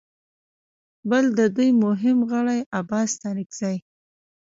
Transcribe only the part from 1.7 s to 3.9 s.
مهم غړي عباس ستانکزي